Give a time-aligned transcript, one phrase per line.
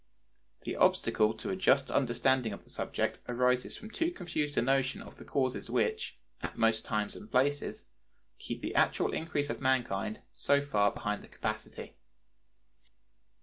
[0.63, 4.99] The obstacle to a just understanding of the subject arises from too confused a notion
[4.99, 7.85] of the causes which, at most times and places,
[8.39, 11.93] keep the actual increase of mankind so far behind the capacity.